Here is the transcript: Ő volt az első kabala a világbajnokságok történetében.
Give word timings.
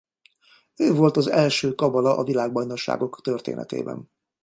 Ő 0.75 0.93
volt 0.93 1.17
az 1.17 1.27
első 1.27 1.75
kabala 1.75 2.17
a 2.17 2.23
világbajnokságok 2.23 3.21
történetében. 3.21 4.09